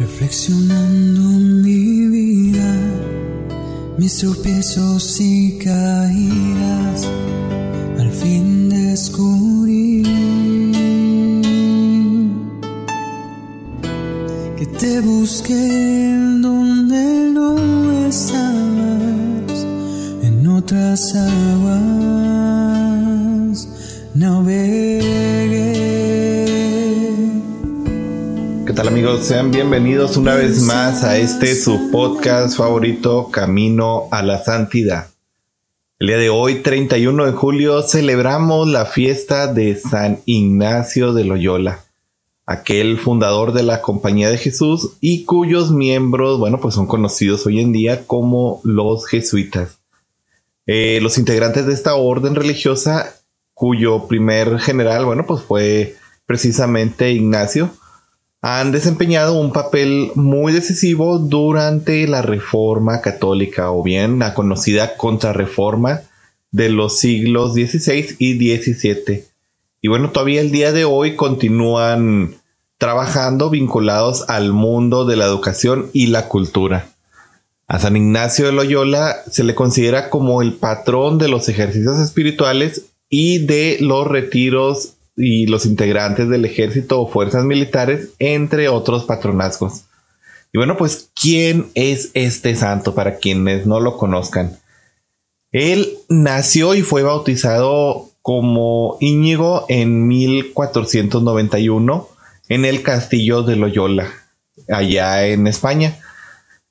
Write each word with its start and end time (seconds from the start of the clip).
Reflexionando 0.00 1.20
mi 1.20 2.06
vida, 2.06 2.74
mis 3.98 4.16
tropiezos 4.16 5.20
y 5.20 5.58
caídas, 5.58 7.06
al 7.98 8.10
fin 8.10 8.70
descubrí 8.70 10.02
que 14.56 14.66
te 14.78 15.00
busqué 15.02 16.16
donde 16.40 17.30
no 17.34 18.06
estabas, 18.08 19.66
en 20.22 20.46
otras 20.46 21.14
aguas 21.14 22.19
tal 28.80 28.88
amigos? 28.88 29.26
Sean 29.26 29.50
bienvenidos 29.50 30.16
una 30.16 30.34
vez 30.34 30.62
más 30.62 31.04
a 31.04 31.18
este 31.18 31.54
su 31.54 31.90
podcast 31.90 32.56
favorito 32.56 33.30
Camino 33.30 34.08
a 34.10 34.22
la 34.22 34.42
Santidad. 34.42 35.10
El 35.98 36.06
día 36.06 36.16
de 36.16 36.30
hoy, 36.30 36.62
31 36.62 37.26
de 37.26 37.32
julio, 37.32 37.82
celebramos 37.82 38.66
la 38.68 38.86
fiesta 38.86 39.52
de 39.52 39.76
San 39.76 40.20
Ignacio 40.24 41.12
de 41.12 41.24
Loyola, 41.24 41.84
aquel 42.46 42.96
fundador 42.96 43.52
de 43.52 43.64
la 43.64 43.82
Compañía 43.82 44.30
de 44.30 44.38
Jesús 44.38 44.92
y 45.02 45.26
cuyos 45.26 45.70
miembros, 45.72 46.38
bueno, 46.38 46.58
pues 46.58 46.74
son 46.74 46.86
conocidos 46.86 47.44
hoy 47.44 47.60
en 47.60 47.72
día 47.72 48.06
como 48.06 48.62
los 48.64 49.06
jesuitas. 49.06 49.80
Eh, 50.64 51.00
los 51.02 51.18
integrantes 51.18 51.66
de 51.66 51.74
esta 51.74 51.96
orden 51.96 52.34
religiosa, 52.34 53.12
cuyo 53.52 54.08
primer 54.08 54.58
general, 54.58 55.04
bueno, 55.04 55.26
pues 55.26 55.42
fue 55.42 55.96
precisamente 56.24 57.10
Ignacio, 57.10 57.70
han 58.42 58.72
desempeñado 58.72 59.38
un 59.38 59.52
papel 59.52 60.12
muy 60.14 60.52
decisivo 60.52 61.18
durante 61.18 62.06
la 62.08 62.22
Reforma 62.22 63.00
Católica 63.02 63.70
o 63.70 63.82
bien 63.82 64.18
la 64.18 64.32
conocida 64.32 64.96
Contrarreforma 64.96 66.02
de 66.50 66.70
los 66.70 66.98
siglos 66.98 67.52
XVI 67.52 68.16
y 68.18 68.56
XVII. 68.56 69.24
Y 69.82 69.88
bueno, 69.88 70.10
todavía 70.10 70.40
el 70.40 70.50
día 70.50 70.72
de 70.72 70.84
hoy 70.84 71.16
continúan 71.16 72.34
trabajando 72.78 73.50
vinculados 73.50 74.28
al 74.28 74.52
mundo 74.52 75.04
de 75.04 75.16
la 75.16 75.26
educación 75.26 75.90
y 75.92 76.06
la 76.06 76.28
cultura. 76.28 76.88
A 77.68 77.78
San 77.78 77.96
Ignacio 77.96 78.46
de 78.46 78.52
Loyola 78.52 79.16
se 79.30 79.44
le 79.44 79.54
considera 79.54 80.08
como 80.08 80.40
el 80.40 80.54
patrón 80.54 81.18
de 81.18 81.28
los 81.28 81.48
ejercicios 81.48 81.98
espirituales 81.98 82.86
y 83.10 83.44
de 83.46 83.76
los 83.80 84.06
retiros 84.06 84.94
y 85.20 85.46
los 85.46 85.66
integrantes 85.66 86.28
del 86.28 86.44
ejército 86.44 87.00
o 87.00 87.08
fuerzas 87.08 87.44
militares, 87.44 88.10
entre 88.18 88.68
otros 88.68 89.04
patronazgos. 89.04 89.84
Y 90.52 90.58
bueno, 90.58 90.76
pues, 90.76 91.10
¿quién 91.20 91.66
es 91.74 92.10
este 92.14 92.56
santo 92.56 92.94
para 92.94 93.18
quienes 93.18 93.66
no 93.66 93.80
lo 93.80 93.96
conozcan? 93.96 94.58
Él 95.52 95.98
nació 96.08 96.74
y 96.74 96.82
fue 96.82 97.02
bautizado 97.02 98.08
como 98.22 98.96
Íñigo 99.00 99.66
en 99.68 100.08
1491 100.08 102.08
en 102.48 102.64
el 102.64 102.82
castillo 102.82 103.42
de 103.42 103.56
Loyola, 103.56 104.08
allá 104.68 105.26
en 105.26 105.46
España. 105.46 105.98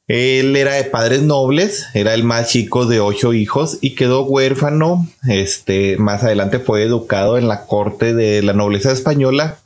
Él 0.10 0.56
era 0.56 0.74
de 0.74 0.86
padres 0.86 1.22
nobles, 1.22 1.86
era 1.94 2.16
el 2.16 2.24
más 2.24 2.50
chico 2.50 2.88
de 2.88 3.00
ocho 3.00 3.32
hijos 3.32 3.78
y 3.80 3.94
quedó 3.94 4.24
huérfano. 4.24 5.08
Este, 5.28 5.98
más 5.98 6.24
adelante 6.24 6.58
fue 6.58 6.82
educado 6.82 7.38
en 7.38 7.48
la 7.48 7.68
corte 7.68 8.16
de 8.16 8.42
la 8.42 8.54
nobleza 8.54 8.92
española, 8.92 9.60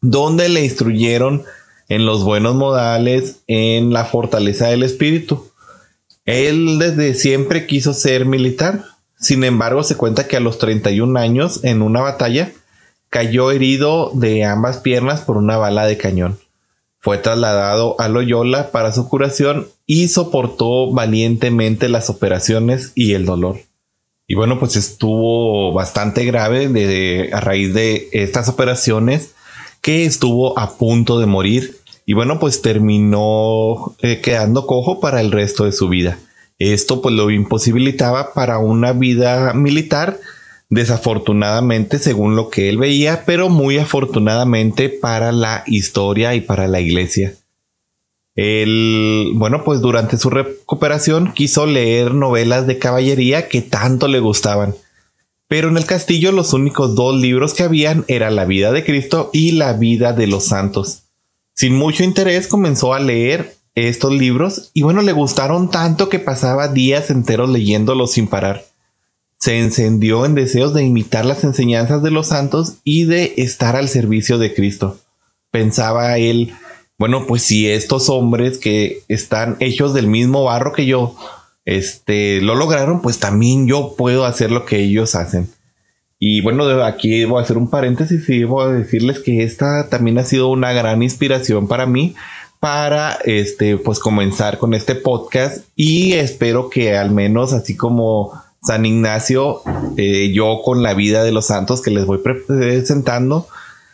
donde 0.00 0.48
le 0.48 0.62
instruyeron 0.62 1.42
en 1.88 2.06
los 2.06 2.22
buenos 2.22 2.54
modales, 2.54 3.40
en 3.48 3.92
la 3.92 4.04
fortaleza 4.04 4.68
del 4.68 4.84
espíritu. 4.84 5.50
Él 6.26 6.78
desde 6.78 7.14
siempre 7.14 7.66
quiso 7.66 7.92
ser 7.92 8.24
militar. 8.24 8.84
Sin 9.18 9.42
embargo, 9.42 9.82
se 9.82 9.96
cuenta 9.96 10.28
que 10.28 10.36
a 10.36 10.40
los 10.40 10.58
31 10.58 11.18
años, 11.18 11.64
en 11.64 11.82
una 11.82 12.02
batalla, 12.02 12.52
cayó 13.10 13.50
herido 13.50 14.12
de 14.14 14.44
ambas 14.44 14.76
piernas 14.76 15.22
por 15.22 15.36
una 15.36 15.56
bala 15.56 15.86
de 15.86 15.96
cañón. 15.96 16.38
Fue 17.06 17.18
trasladado 17.18 17.94
a 18.00 18.08
Loyola 18.08 18.72
para 18.72 18.90
su 18.90 19.08
curación 19.08 19.68
y 19.86 20.08
soportó 20.08 20.90
valientemente 20.90 21.88
las 21.88 22.10
operaciones 22.10 22.90
y 22.96 23.12
el 23.12 23.24
dolor. 23.26 23.60
Y 24.26 24.34
bueno, 24.34 24.58
pues 24.58 24.74
estuvo 24.74 25.72
bastante 25.72 26.24
grave 26.24 26.66
de, 26.66 27.30
a 27.32 27.38
raíz 27.38 27.72
de 27.72 28.08
estas 28.10 28.48
operaciones 28.48 29.36
que 29.82 30.04
estuvo 30.04 30.58
a 30.58 30.78
punto 30.78 31.20
de 31.20 31.26
morir. 31.26 31.76
Y 32.06 32.14
bueno, 32.14 32.40
pues 32.40 32.60
terminó 32.60 33.94
eh, 34.02 34.20
quedando 34.20 34.66
cojo 34.66 34.98
para 34.98 35.20
el 35.20 35.30
resto 35.30 35.64
de 35.64 35.70
su 35.70 35.88
vida. 35.88 36.18
Esto 36.58 37.02
pues 37.02 37.14
lo 37.14 37.30
imposibilitaba 37.30 38.32
para 38.34 38.58
una 38.58 38.92
vida 38.92 39.54
militar 39.54 40.18
desafortunadamente 40.68 41.98
según 41.98 42.36
lo 42.36 42.48
que 42.48 42.68
él 42.68 42.78
veía, 42.78 43.24
pero 43.24 43.48
muy 43.48 43.78
afortunadamente 43.78 44.88
para 44.88 45.32
la 45.32 45.62
historia 45.66 46.34
y 46.34 46.40
para 46.40 46.68
la 46.68 46.80
iglesia. 46.80 47.34
Él, 48.34 49.32
bueno, 49.34 49.64
pues 49.64 49.80
durante 49.80 50.18
su 50.18 50.28
recuperación 50.28 51.32
quiso 51.32 51.64
leer 51.66 52.12
novelas 52.12 52.66
de 52.66 52.78
caballería 52.78 53.48
que 53.48 53.62
tanto 53.62 54.08
le 54.08 54.20
gustaban. 54.20 54.74
Pero 55.48 55.68
en 55.68 55.76
el 55.76 55.86
castillo 55.86 56.32
los 56.32 56.52
únicos 56.52 56.94
dos 56.96 57.16
libros 57.16 57.54
que 57.54 57.62
habían 57.62 58.04
era 58.08 58.30
La 58.30 58.44
vida 58.44 58.72
de 58.72 58.84
Cristo 58.84 59.30
y 59.32 59.52
La 59.52 59.72
vida 59.72 60.12
de 60.12 60.26
los 60.26 60.44
santos. 60.44 61.04
Sin 61.54 61.74
mucho 61.74 62.04
interés 62.04 62.48
comenzó 62.48 62.92
a 62.92 63.00
leer 63.00 63.54
estos 63.74 64.12
libros 64.12 64.70
y 64.74 64.82
bueno, 64.82 65.00
le 65.00 65.12
gustaron 65.12 65.70
tanto 65.70 66.08
que 66.08 66.18
pasaba 66.18 66.68
días 66.68 67.10
enteros 67.10 67.48
leyéndolos 67.48 68.12
sin 68.12 68.26
parar 68.26 68.65
se 69.38 69.58
encendió 69.58 70.24
en 70.24 70.34
deseos 70.34 70.74
de 70.74 70.84
imitar 70.84 71.24
las 71.24 71.44
enseñanzas 71.44 72.02
de 72.02 72.10
los 72.10 72.28
santos 72.28 72.76
y 72.84 73.04
de 73.04 73.34
estar 73.36 73.76
al 73.76 73.88
servicio 73.88 74.38
de 74.38 74.54
Cristo. 74.54 74.98
Pensaba 75.50 76.18
él, 76.18 76.52
bueno, 76.98 77.26
pues 77.26 77.42
si 77.42 77.68
estos 77.68 78.08
hombres 78.08 78.58
que 78.58 79.02
están 79.08 79.56
hechos 79.60 79.94
del 79.94 80.06
mismo 80.06 80.44
barro 80.44 80.72
que 80.72 80.86
yo, 80.86 81.16
este, 81.64 82.40
lo 82.40 82.54
lograron, 82.54 83.02
pues 83.02 83.18
también 83.18 83.66
yo 83.66 83.94
puedo 83.96 84.24
hacer 84.24 84.50
lo 84.50 84.64
que 84.64 84.80
ellos 84.80 85.14
hacen. 85.14 85.48
Y 86.18 86.40
bueno, 86.40 86.64
aquí 86.82 87.24
voy 87.26 87.40
a 87.40 87.42
hacer 87.42 87.58
un 87.58 87.68
paréntesis 87.68 88.26
y 88.30 88.44
voy 88.44 88.64
a 88.64 88.72
decirles 88.72 89.18
que 89.18 89.42
esta 89.42 89.88
también 89.90 90.16
ha 90.18 90.24
sido 90.24 90.48
una 90.48 90.72
gran 90.72 91.02
inspiración 91.02 91.68
para 91.68 91.84
mí 91.84 92.14
para 92.58 93.18
este 93.24 93.76
pues 93.76 93.98
comenzar 93.98 94.56
con 94.58 94.72
este 94.72 94.94
podcast 94.94 95.66
y 95.76 96.14
espero 96.14 96.70
que 96.70 96.96
al 96.96 97.10
menos 97.10 97.52
así 97.52 97.76
como 97.76 98.32
San 98.66 98.84
Ignacio, 98.84 99.60
eh, 99.96 100.32
yo 100.32 100.60
con 100.64 100.82
la 100.82 100.94
vida 100.94 101.22
de 101.22 101.32
los 101.32 101.46
santos 101.46 101.82
que 101.82 101.92
les 101.92 102.04
voy 102.04 102.18
presentando, 102.18 103.46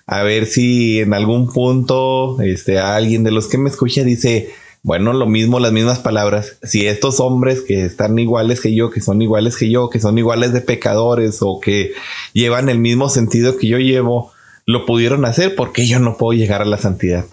a 0.06 0.22
ver 0.22 0.46
si 0.46 1.00
en 1.00 1.12
algún 1.12 1.52
punto 1.52 2.40
este, 2.40 2.78
alguien 2.78 3.22
de 3.22 3.32
los 3.32 3.48
que 3.48 3.58
me 3.58 3.68
escucha 3.68 4.02
dice, 4.02 4.50
bueno, 4.82 5.12
lo 5.12 5.26
mismo, 5.26 5.60
las 5.60 5.72
mismas 5.72 5.98
palabras. 5.98 6.56
Si 6.62 6.86
estos 6.86 7.20
hombres 7.20 7.60
que 7.60 7.84
están 7.84 8.18
iguales 8.18 8.60
que 8.60 8.74
yo, 8.74 8.90
que 8.90 9.00
son 9.00 9.20
iguales 9.20 9.56
que 9.56 9.70
yo, 9.70 9.90
que 9.90 10.00
son 10.00 10.18
iguales 10.18 10.52
de 10.52 10.62
pecadores 10.62 11.38
o 11.40 11.60
que 11.60 11.92
llevan 12.32 12.68
el 12.68 12.78
mismo 12.78 13.08
sentido 13.08 13.56
que 13.58 13.68
yo 13.68 13.78
llevo, 13.78 14.32
lo 14.64 14.86
pudieron 14.86 15.24
hacer, 15.24 15.54
porque 15.54 15.86
yo 15.86 16.00
no 16.00 16.16
puedo 16.16 16.38
llegar 16.38 16.62
a 16.62 16.66
la 16.66 16.78
santidad? 16.78 17.26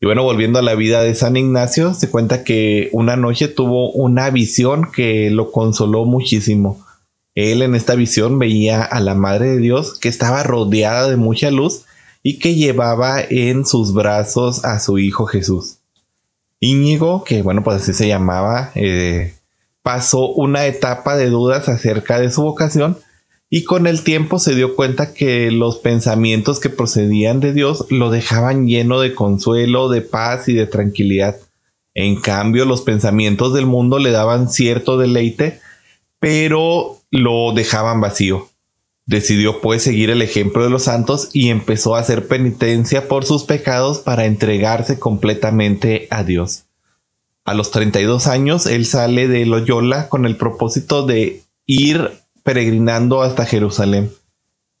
Y 0.00 0.06
bueno, 0.06 0.22
volviendo 0.22 0.58
a 0.58 0.62
la 0.62 0.74
vida 0.74 1.02
de 1.02 1.14
San 1.14 1.36
Ignacio, 1.36 1.92
se 1.94 2.08
cuenta 2.08 2.44
que 2.44 2.88
una 2.92 3.16
noche 3.16 3.48
tuvo 3.48 3.90
una 3.90 4.30
visión 4.30 4.92
que 4.92 5.30
lo 5.30 5.50
consoló 5.50 6.04
muchísimo. 6.04 6.83
Él 7.34 7.62
en 7.62 7.74
esta 7.74 7.94
visión 7.94 8.38
veía 8.38 8.82
a 8.82 9.00
la 9.00 9.14
Madre 9.14 9.50
de 9.50 9.58
Dios 9.58 9.98
que 9.98 10.08
estaba 10.08 10.42
rodeada 10.42 11.08
de 11.08 11.16
mucha 11.16 11.50
luz 11.50 11.84
y 12.22 12.38
que 12.38 12.54
llevaba 12.54 13.20
en 13.20 13.66
sus 13.66 13.92
brazos 13.92 14.64
a 14.64 14.78
su 14.80 14.98
Hijo 14.98 15.26
Jesús. 15.26 15.78
Íñigo, 16.60 17.24
que 17.24 17.42
bueno, 17.42 17.62
pues 17.62 17.82
así 17.82 17.92
se 17.92 18.08
llamaba, 18.08 18.70
eh, 18.74 19.34
pasó 19.82 20.28
una 20.28 20.66
etapa 20.66 21.16
de 21.16 21.28
dudas 21.28 21.68
acerca 21.68 22.18
de 22.18 22.30
su 22.30 22.42
vocación 22.42 22.96
y 23.50 23.64
con 23.64 23.86
el 23.86 24.02
tiempo 24.02 24.38
se 24.38 24.54
dio 24.54 24.74
cuenta 24.74 25.12
que 25.12 25.50
los 25.50 25.76
pensamientos 25.78 26.58
que 26.58 26.70
procedían 26.70 27.40
de 27.40 27.52
Dios 27.52 27.86
lo 27.90 28.10
dejaban 28.10 28.66
lleno 28.66 29.00
de 29.00 29.14
consuelo, 29.14 29.88
de 29.88 30.00
paz 30.00 30.48
y 30.48 30.54
de 30.54 30.66
tranquilidad. 30.66 31.36
En 31.94 32.20
cambio, 32.20 32.64
los 32.64 32.80
pensamientos 32.80 33.54
del 33.54 33.66
mundo 33.66 33.98
le 33.98 34.10
daban 34.10 34.48
cierto 34.48 34.96
deleite, 34.98 35.60
pero 36.18 36.98
lo 37.14 37.52
dejaban 37.52 38.00
vacío. 38.00 38.48
Decidió 39.06 39.60
pues 39.60 39.82
seguir 39.82 40.10
el 40.10 40.22
ejemplo 40.22 40.64
de 40.64 40.70
los 40.70 40.84
santos 40.84 41.30
y 41.32 41.50
empezó 41.50 41.94
a 41.94 42.00
hacer 42.00 42.26
penitencia 42.26 43.06
por 43.06 43.24
sus 43.24 43.44
pecados 43.44 43.98
para 43.98 44.24
entregarse 44.24 44.98
completamente 44.98 46.08
a 46.10 46.24
Dios. 46.24 46.64
A 47.44 47.54
los 47.54 47.70
32 47.70 48.26
años, 48.26 48.66
él 48.66 48.86
sale 48.86 49.28
de 49.28 49.46
Loyola 49.46 50.08
con 50.08 50.24
el 50.24 50.36
propósito 50.36 51.06
de 51.06 51.42
ir 51.66 52.10
peregrinando 52.42 53.22
hasta 53.22 53.44
Jerusalén. 53.44 54.10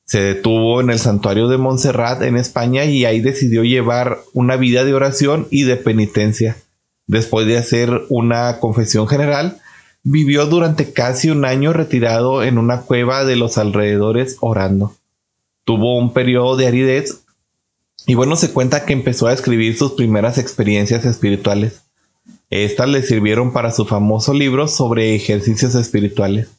Se 0.04 0.20
detuvo 0.20 0.80
en 0.80 0.90
el 0.90 0.98
santuario 0.98 1.48
de 1.48 1.58
Montserrat 1.58 2.22
en 2.22 2.36
España 2.36 2.84
y 2.84 3.04
ahí 3.04 3.20
decidió 3.20 3.62
llevar 3.62 4.18
una 4.32 4.56
vida 4.56 4.84
de 4.84 4.94
oración 4.94 5.46
y 5.50 5.64
de 5.64 5.76
penitencia. 5.76 6.56
Después 7.06 7.46
de 7.46 7.58
hacer 7.58 8.02
una 8.08 8.58
confesión 8.58 9.06
general, 9.06 9.60
vivió 10.04 10.44
durante 10.46 10.92
casi 10.92 11.30
un 11.30 11.44
año 11.46 11.72
retirado 11.72 12.42
en 12.44 12.58
una 12.58 12.82
cueva 12.82 13.24
de 13.24 13.36
los 13.36 13.58
alrededores 13.58 14.36
orando. 14.40 14.94
Tuvo 15.64 15.98
un 15.98 16.12
periodo 16.12 16.56
de 16.56 16.66
aridez 16.66 17.24
y 18.06 18.14
bueno, 18.14 18.36
se 18.36 18.52
cuenta 18.52 18.84
que 18.84 18.92
empezó 18.92 19.26
a 19.26 19.32
escribir 19.32 19.78
sus 19.78 19.92
primeras 19.92 20.36
experiencias 20.36 21.06
espirituales. 21.06 21.82
Estas 22.50 22.88
le 22.88 23.02
sirvieron 23.02 23.54
para 23.54 23.72
su 23.72 23.86
famoso 23.86 24.34
libro 24.34 24.68
sobre 24.68 25.14
ejercicios 25.14 25.74
espirituales. 25.74 26.50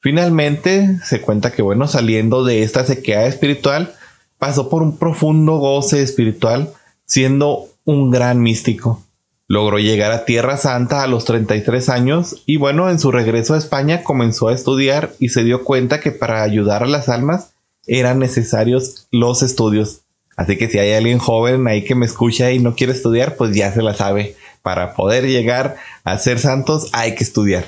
Finalmente, 0.00 0.98
se 1.04 1.20
cuenta 1.20 1.52
que 1.52 1.62
bueno, 1.62 1.86
saliendo 1.86 2.44
de 2.44 2.64
esta 2.64 2.84
sequía 2.84 3.26
espiritual, 3.26 3.94
pasó 4.38 4.68
por 4.68 4.82
un 4.82 4.98
profundo 4.98 5.56
goce 5.58 6.02
espiritual, 6.02 6.72
siendo 7.04 7.68
un 7.84 8.10
gran 8.10 8.42
místico. 8.42 9.05
Logró 9.48 9.78
llegar 9.78 10.10
a 10.10 10.24
Tierra 10.24 10.56
Santa 10.56 11.02
a 11.02 11.06
los 11.06 11.24
33 11.24 11.88
años 11.88 12.42
y 12.46 12.56
bueno, 12.56 12.90
en 12.90 12.98
su 12.98 13.12
regreso 13.12 13.54
a 13.54 13.58
España 13.58 14.02
comenzó 14.02 14.48
a 14.48 14.54
estudiar 14.54 15.12
y 15.20 15.28
se 15.28 15.44
dio 15.44 15.62
cuenta 15.62 16.00
que 16.00 16.10
para 16.10 16.42
ayudar 16.42 16.82
a 16.82 16.88
las 16.88 17.08
almas 17.08 17.52
eran 17.86 18.18
necesarios 18.18 19.06
los 19.12 19.42
estudios. 19.42 20.00
Así 20.36 20.58
que 20.58 20.68
si 20.68 20.78
hay 20.78 20.92
alguien 20.92 21.18
joven 21.18 21.66
ahí 21.68 21.84
que 21.84 21.94
me 21.94 22.06
escucha 22.06 22.50
y 22.50 22.58
no 22.58 22.74
quiere 22.74 22.92
estudiar, 22.92 23.36
pues 23.36 23.54
ya 23.54 23.72
se 23.72 23.82
la 23.82 23.94
sabe. 23.94 24.36
Para 24.62 24.94
poder 24.94 25.26
llegar 25.26 25.76
a 26.02 26.18
ser 26.18 26.40
santos 26.40 26.90
hay 26.92 27.14
que 27.14 27.24
estudiar. 27.24 27.64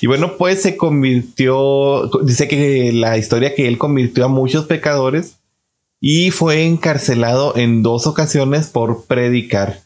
Y 0.00 0.06
bueno, 0.06 0.36
pues 0.38 0.62
se 0.62 0.76
convirtió, 0.76 2.08
dice 2.22 2.48
que 2.48 2.92
la 2.92 3.18
historia 3.18 3.54
que 3.54 3.66
él 3.66 3.78
convirtió 3.78 4.24
a 4.26 4.28
muchos 4.28 4.66
pecadores 4.66 5.38
y 6.00 6.30
fue 6.30 6.64
encarcelado 6.64 7.56
en 7.56 7.82
dos 7.82 8.06
ocasiones 8.06 8.68
por 8.68 9.04
predicar. 9.04 9.80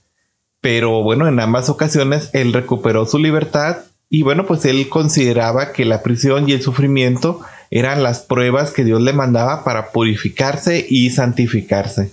Pero 0.64 1.02
bueno, 1.02 1.28
en 1.28 1.38
ambas 1.40 1.68
ocasiones 1.68 2.30
él 2.32 2.54
recuperó 2.54 3.04
su 3.04 3.18
libertad 3.18 3.80
y 4.08 4.22
bueno, 4.22 4.46
pues 4.46 4.64
él 4.64 4.88
consideraba 4.88 5.72
que 5.72 5.84
la 5.84 6.02
prisión 6.02 6.48
y 6.48 6.52
el 6.52 6.62
sufrimiento 6.62 7.40
eran 7.70 8.02
las 8.02 8.20
pruebas 8.20 8.70
que 8.70 8.82
Dios 8.82 9.02
le 9.02 9.12
mandaba 9.12 9.62
para 9.62 9.92
purificarse 9.92 10.86
y 10.88 11.10
santificarse. 11.10 12.12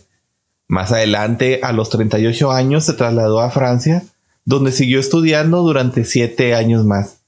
Más 0.68 0.92
adelante, 0.92 1.62
a 1.64 1.72
los 1.72 1.90
38 1.92 2.52
años, 2.52 2.84
se 2.84 2.92
trasladó 2.92 3.40
a 3.40 3.52
Francia, 3.52 4.04
donde 4.44 4.74
siguió 4.74 5.00
estudiando 5.00 5.62
durante 5.62 6.04
siete 6.04 6.54
años 6.54 6.84
más. 6.84 7.22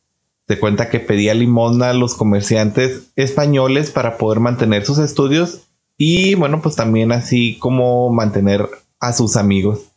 Se 0.50 0.60
cuenta 0.60 0.90
que 0.90 1.00
pedía 1.00 1.34
limosna 1.34 1.92
a 1.92 1.94
los 1.94 2.16
comerciantes 2.16 3.14
españoles 3.16 3.92
para 3.92 4.18
poder 4.18 4.42
mantener 4.42 4.86
sus 4.86 4.98
estudios 4.98 5.62
y 5.98 6.36
bueno, 6.36 6.62
pues 6.62 6.76
también 6.76 7.14
así 7.14 7.58
como 7.60 8.12
mantener 8.12 8.68
a 9.00 9.14
sus 9.14 9.38
amigos. 9.38 9.93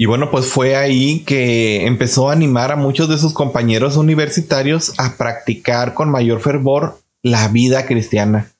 Y 0.00 0.06
bueno, 0.06 0.30
pues 0.30 0.46
fue 0.46 0.76
ahí 0.76 1.24
que 1.24 1.84
empezó 1.84 2.30
a 2.30 2.32
animar 2.32 2.70
a 2.70 2.76
muchos 2.76 3.08
de 3.08 3.18
sus 3.18 3.32
compañeros 3.32 3.96
universitarios 3.96 4.94
a 4.96 5.16
practicar 5.16 5.92
con 5.94 6.08
mayor 6.08 6.40
fervor 6.40 7.00
la 7.20 7.48
vida 7.48 7.84
cristiana. 7.84 8.52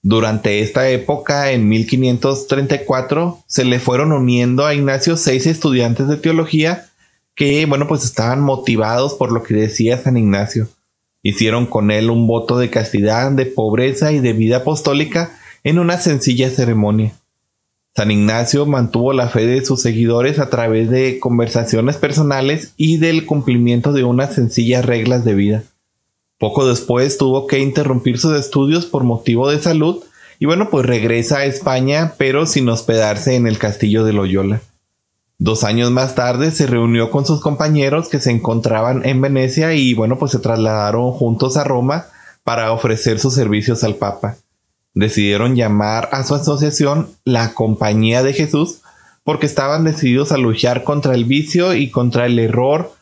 Durante 0.00 0.60
esta 0.60 0.88
época, 0.88 1.52
en 1.52 1.68
1534, 1.68 3.40
se 3.46 3.66
le 3.66 3.78
fueron 3.78 4.10
uniendo 4.12 4.64
a 4.64 4.72
Ignacio 4.72 5.18
seis 5.18 5.46
estudiantes 5.46 6.08
de 6.08 6.16
teología 6.16 6.86
que, 7.34 7.66
bueno, 7.66 7.86
pues 7.86 8.02
estaban 8.02 8.40
motivados 8.40 9.12
por 9.14 9.32
lo 9.32 9.42
que 9.42 9.52
decía 9.52 9.98
San 9.98 10.16
Ignacio. 10.16 10.66
Hicieron 11.22 11.66
con 11.66 11.90
él 11.90 12.08
un 12.08 12.26
voto 12.26 12.56
de 12.56 12.70
castidad, 12.70 13.32
de 13.32 13.44
pobreza 13.44 14.12
y 14.12 14.20
de 14.20 14.32
vida 14.32 14.58
apostólica 14.58 15.36
en 15.62 15.78
una 15.78 15.98
sencilla 15.98 16.48
ceremonia. 16.48 17.12
San 17.96 18.10
Ignacio 18.10 18.66
mantuvo 18.66 19.14
la 19.14 19.28
fe 19.28 19.46
de 19.46 19.64
sus 19.64 19.80
seguidores 19.80 20.38
a 20.38 20.50
través 20.50 20.90
de 20.90 21.18
conversaciones 21.18 21.96
personales 21.96 22.74
y 22.76 22.98
del 22.98 23.24
cumplimiento 23.24 23.94
de 23.94 24.04
unas 24.04 24.34
sencillas 24.34 24.84
reglas 24.84 25.24
de 25.24 25.34
vida. 25.34 25.62
Poco 26.38 26.68
después 26.68 27.16
tuvo 27.16 27.46
que 27.46 27.60
interrumpir 27.60 28.18
sus 28.18 28.38
estudios 28.38 28.84
por 28.84 29.04
motivo 29.04 29.48
de 29.48 29.60
salud 29.60 30.04
y 30.38 30.44
bueno, 30.44 30.68
pues 30.68 30.84
regresa 30.84 31.38
a 31.38 31.44
España, 31.46 32.12
pero 32.18 32.44
sin 32.44 32.68
hospedarse 32.68 33.34
en 33.34 33.46
el 33.46 33.56
castillo 33.56 34.04
de 34.04 34.12
Loyola. 34.12 34.60
Dos 35.38 35.64
años 35.64 35.90
más 35.90 36.14
tarde 36.14 36.50
se 36.50 36.66
reunió 36.66 37.10
con 37.10 37.24
sus 37.24 37.40
compañeros 37.40 38.10
que 38.10 38.20
se 38.20 38.30
encontraban 38.30 39.06
en 39.06 39.22
Venecia 39.22 39.72
y 39.72 39.94
bueno, 39.94 40.18
pues 40.18 40.32
se 40.32 40.38
trasladaron 40.38 41.12
juntos 41.12 41.56
a 41.56 41.64
Roma 41.64 42.04
para 42.44 42.72
ofrecer 42.72 43.18
sus 43.18 43.32
servicios 43.32 43.82
al 43.84 43.94
Papa. 43.94 44.36
Decidieron 44.96 45.56
llamar 45.56 46.08
a 46.10 46.24
su 46.24 46.34
asociación 46.34 47.10
la 47.22 47.52
Compañía 47.52 48.22
de 48.22 48.32
Jesús 48.32 48.80
porque 49.24 49.44
estaban 49.44 49.84
decididos 49.84 50.32
a 50.32 50.38
luchar 50.38 50.84
contra 50.84 51.14
el 51.14 51.26
vicio 51.26 51.74
y 51.74 51.90
contra 51.90 52.24
el 52.24 52.38
error 52.38 52.94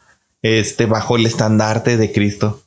este, 0.43 0.87
bajo 0.87 1.15
el 1.15 1.25
estandarte 1.25 1.97
de 1.97 2.11
Cristo. 2.11 2.61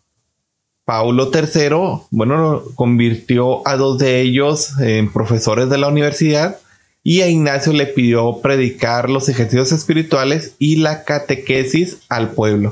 Paulo 0.85 1.29
III, 1.33 2.07
bueno, 2.09 2.63
convirtió 2.75 3.67
a 3.67 3.75
dos 3.75 3.97
de 3.97 4.21
ellos 4.21 4.79
en 4.79 5.11
profesores 5.11 5.69
de 5.69 5.77
la 5.77 5.89
universidad 5.89 6.59
y 7.03 7.19
a 7.19 7.27
Ignacio 7.27 7.73
le 7.73 7.87
pidió 7.87 8.39
predicar 8.41 9.09
los 9.09 9.27
ejercicios 9.27 9.73
espirituales 9.73 10.55
y 10.57 10.77
la 10.77 11.03
catequesis 11.03 11.97
al 12.07 12.31
pueblo. 12.31 12.71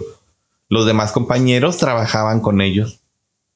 Los 0.69 0.85
demás 0.85 1.11
compañeros 1.11 1.79
trabajaban 1.79 2.39
con 2.39 2.61
ellos. 2.61 3.01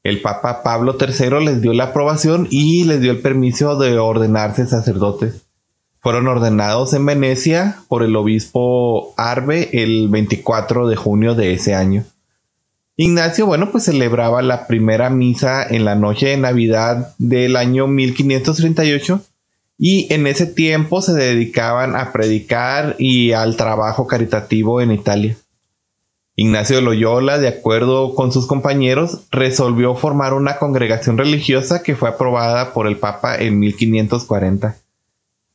El 0.03 0.21
Papa 0.21 0.63
Pablo 0.63 0.97
III 0.99 1.45
les 1.45 1.61
dio 1.61 1.73
la 1.73 1.85
aprobación 1.85 2.47
y 2.49 2.85
les 2.85 3.01
dio 3.01 3.11
el 3.11 3.19
permiso 3.19 3.77
de 3.77 3.97
ordenarse 3.99 4.65
sacerdotes. 4.65 5.45
Fueron 5.99 6.27
ordenados 6.27 6.93
en 6.93 7.05
Venecia 7.05 7.81
por 7.89 8.03
el 8.03 8.15
obispo 8.15 9.13
Arbe 9.17 9.69
el 9.73 10.07
24 10.07 10.87
de 10.87 10.95
junio 10.95 11.35
de 11.35 11.53
ese 11.53 11.75
año. 11.75 12.05
Ignacio, 12.95 13.45
bueno, 13.45 13.71
pues 13.71 13.85
celebraba 13.85 14.41
la 14.41 14.67
primera 14.67 15.09
misa 15.09 15.65
en 15.67 15.83
la 15.83 15.95
noche 15.95 16.27
de 16.27 16.37
Navidad 16.37 17.13
del 17.17 17.57
año 17.57 17.87
1538 17.87 19.21
y 19.77 20.13
en 20.13 20.27
ese 20.27 20.45
tiempo 20.45 21.01
se 21.01 21.13
dedicaban 21.13 21.95
a 21.95 22.11
predicar 22.11 22.95
y 22.99 23.31
al 23.31 23.57
trabajo 23.57 24.07
caritativo 24.07 24.81
en 24.81 24.91
Italia. 24.91 25.37
Ignacio 26.39 26.79
Loyola, 26.79 27.37
de 27.37 27.49
acuerdo 27.49 28.15
con 28.15 28.31
sus 28.31 28.47
compañeros, 28.47 29.25
resolvió 29.29 29.95
formar 29.95 30.33
una 30.33 30.57
congregación 30.57 31.17
religiosa 31.17 31.83
que 31.83 31.95
fue 31.95 32.07
aprobada 32.07 32.73
por 32.73 32.87
el 32.87 32.97
Papa 32.97 33.35
en 33.35 33.59
1540 33.59 34.77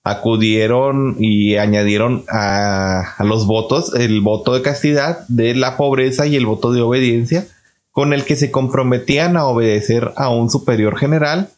acudieron 0.04 1.16
y 1.18 1.56
añadieron 1.56 2.24
a, 2.28 3.16
los 3.20 3.46
votos 3.46 3.94
el 3.94 4.20
voto 4.20 4.52
de 4.52 4.60
castidad, 4.60 5.26
de 5.28 5.54
la 5.54 5.78
pobreza 5.78 6.26
y 6.26 6.36
el 6.36 6.44
voto 6.44 6.72
de 6.72 6.82
obediencia, 6.82 7.46
con 7.90 8.12
el 8.12 8.24
que 8.24 8.36
se 8.36 8.50
comprometían 8.50 9.38
a 9.38 9.46
obedecer 9.46 10.12
a 10.16 10.28
un 10.28 10.50
superior 10.50 10.98
general, 10.98 11.48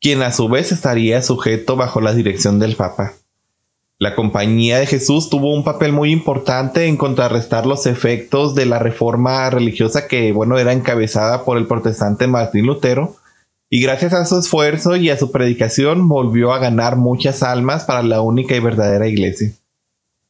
quien 0.00 0.22
a 0.22 0.30
su 0.30 0.48
vez 0.48 0.70
estaría 0.70 1.22
sujeto 1.22 1.74
bajo 1.74 2.00
la 2.00 2.14
dirección 2.14 2.60
del 2.60 2.76
Papa. 2.76 3.14
La 4.00 4.14
Compañía 4.14 4.78
de 4.78 4.86
Jesús 4.86 5.28
tuvo 5.28 5.52
un 5.52 5.64
papel 5.64 5.92
muy 5.92 6.12
importante 6.12 6.86
en 6.86 6.96
contrarrestar 6.96 7.66
los 7.66 7.84
efectos 7.86 8.54
de 8.54 8.64
la 8.64 8.78
reforma 8.78 9.50
religiosa 9.50 10.06
que, 10.06 10.30
bueno, 10.30 10.56
era 10.56 10.72
encabezada 10.72 11.44
por 11.44 11.58
el 11.58 11.66
protestante 11.66 12.28
Martín 12.28 12.66
Lutero, 12.66 13.16
y 13.68 13.82
gracias 13.82 14.12
a 14.12 14.24
su 14.24 14.38
esfuerzo 14.38 14.94
y 14.94 15.10
a 15.10 15.18
su 15.18 15.32
predicación 15.32 16.08
volvió 16.08 16.52
a 16.52 16.60
ganar 16.60 16.94
muchas 16.94 17.42
almas 17.42 17.86
para 17.86 18.04
la 18.04 18.20
única 18.20 18.54
y 18.54 18.60
verdadera 18.60 19.08
iglesia. 19.08 19.50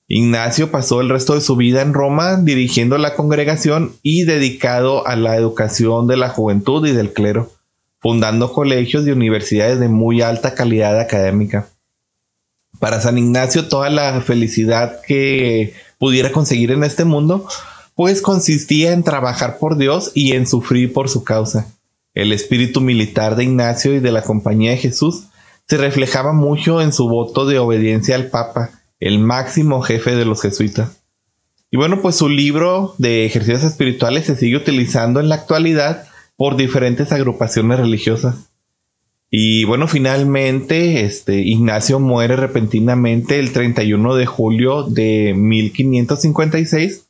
Ignacio 0.06 0.70
pasó 0.70 1.02
el 1.02 1.10
resto 1.10 1.34
de 1.34 1.42
su 1.42 1.54
vida 1.54 1.82
en 1.82 1.92
Roma 1.92 2.38
dirigiendo 2.38 2.96
la 2.96 3.14
congregación 3.14 3.92
y 4.02 4.24
dedicado 4.24 5.06
a 5.06 5.14
la 5.14 5.36
educación 5.36 6.06
de 6.06 6.16
la 6.16 6.30
juventud 6.30 6.86
y 6.86 6.92
del 6.92 7.12
clero, 7.12 7.50
fundando 8.00 8.50
colegios 8.50 9.06
y 9.06 9.10
universidades 9.10 9.78
de 9.78 9.88
muy 9.88 10.22
alta 10.22 10.54
calidad 10.54 10.98
académica. 10.98 11.68
Para 12.78 13.00
San 13.00 13.18
Ignacio 13.18 13.68
toda 13.68 13.90
la 13.90 14.20
felicidad 14.20 15.00
que 15.06 15.74
pudiera 15.98 16.32
conseguir 16.32 16.70
en 16.70 16.84
este 16.84 17.04
mundo, 17.04 17.46
pues 17.94 18.22
consistía 18.22 18.92
en 18.92 19.02
trabajar 19.02 19.58
por 19.58 19.76
Dios 19.76 20.12
y 20.14 20.32
en 20.32 20.46
sufrir 20.46 20.92
por 20.92 21.08
su 21.08 21.24
causa. 21.24 21.66
El 22.14 22.32
espíritu 22.32 22.80
militar 22.80 23.36
de 23.36 23.44
Ignacio 23.44 23.94
y 23.94 24.00
de 24.00 24.12
la 24.12 24.22
Compañía 24.22 24.70
de 24.70 24.76
Jesús 24.76 25.24
se 25.68 25.76
reflejaba 25.76 26.32
mucho 26.32 26.80
en 26.80 26.92
su 26.92 27.08
voto 27.08 27.46
de 27.46 27.58
obediencia 27.58 28.14
al 28.14 28.26
Papa, 28.26 28.70
el 29.00 29.18
máximo 29.18 29.82
jefe 29.82 30.16
de 30.16 30.24
los 30.24 30.40
jesuitas. 30.40 30.98
Y 31.70 31.76
bueno, 31.76 32.00
pues 32.00 32.16
su 32.16 32.28
libro 32.28 32.94
de 32.98 33.26
ejercicios 33.26 33.64
espirituales 33.64 34.24
se 34.24 34.36
sigue 34.36 34.56
utilizando 34.56 35.20
en 35.20 35.28
la 35.28 35.34
actualidad 35.34 36.06
por 36.36 36.56
diferentes 36.56 37.12
agrupaciones 37.12 37.78
religiosas. 37.78 38.47
Y 39.30 39.64
bueno, 39.64 39.88
finalmente, 39.88 41.04
este, 41.04 41.40
Ignacio 41.40 42.00
muere 42.00 42.36
repentinamente 42.36 43.38
el 43.38 43.52
31 43.52 44.14
de 44.14 44.26
julio 44.26 44.84
de 44.84 45.34
1556 45.36 47.08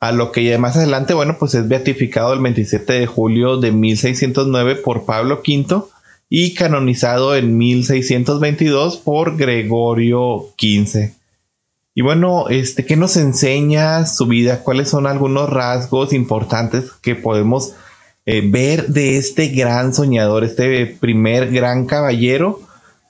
a 0.00 0.12
lo 0.12 0.30
que 0.30 0.44
ya 0.44 0.58
más 0.58 0.76
adelante, 0.76 1.14
bueno, 1.14 1.36
pues 1.38 1.54
es 1.54 1.66
beatificado 1.68 2.32
el 2.32 2.40
27 2.40 2.92
de 2.92 3.06
julio 3.06 3.56
de 3.56 3.72
1609 3.72 4.76
por 4.76 5.04
Pablo 5.04 5.42
V 5.46 5.82
y 6.28 6.54
canonizado 6.54 7.34
en 7.34 7.58
1622 7.58 8.98
por 8.98 9.36
Gregorio 9.36 10.46
XV. 10.56 11.14
Y 11.94 12.02
bueno, 12.02 12.48
este, 12.48 12.86
¿qué 12.86 12.96
nos 12.96 13.16
enseña 13.16 14.06
su 14.06 14.26
vida? 14.26 14.62
¿Cuáles 14.62 14.88
son 14.88 15.08
algunos 15.08 15.50
rasgos 15.50 16.12
importantes 16.12 16.92
que 17.02 17.16
podemos 17.16 17.74
eh, 18.30 18.42
ver 18.44 18.88
de 18.88 19.16
este 19.16 19.48
gran 19.48 19.94
soñador, 19.94 20.44
este 20.44 20.84
primer 20.84 21.50
gran 21.50 21.86
caballero 21.86 22.60